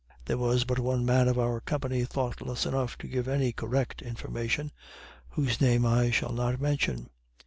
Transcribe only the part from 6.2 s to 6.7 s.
not